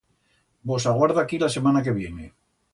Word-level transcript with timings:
Vos 0.69 0.87
aguardo 0.91 1.19
aquí 1.21 1.37
la 1.43 1.53
semana 1.59 1.83
que 1.87 1.97
viene. 2.01 2.29